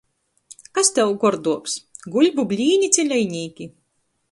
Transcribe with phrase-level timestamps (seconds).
[0.77, 1.77] Kas tev gorduoks–
[2.15, 3.71] buļbu blīni ci lejnīki?